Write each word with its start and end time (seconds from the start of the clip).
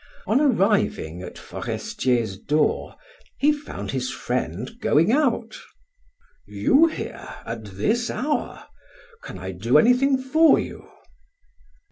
On 0.25 0.39
arriving 0.41 1.21
at 1.21 1.37
Forestier's 1.37 2.35
door, 2.35 2.95
he 3.37 3.51
found 3.53 3.91
his 3.91 4.09
friend 4.09 4.79
going 4.81 5.11
out. 5.11 5.59
"You 6.47 6.87
here 6.87 7.29
at 7.45 7.65
this 7.65 8.09
hour! 8.09 8.65
Can 9.21 9.37
I 9.37 9.51
do 9.51 9.77
anything 9.77 10.17
for 10.17 10.57
you?" 10.57 10.89